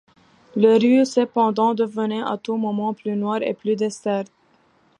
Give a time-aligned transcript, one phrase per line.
[0.55, 4.31] Les rues cependant devenaient à tout moment plus noires et plus désertes.